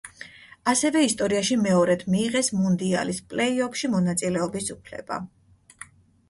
ასევე 0.71 1.01
ისტორიაში 1.07 1.57
მეორედ 1.65 2.05
მიიღეს 2.13 2.49
მუნდიალის 2.61 3.21
პლეი-ოფში 3.35 3.91
მონაწილეობის 3.97 4.73
უფლება. 4.77 5.21